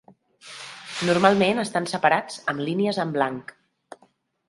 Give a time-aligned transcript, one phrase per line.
[1.09, 3.57] Normalment estan separats amb línies en blanc.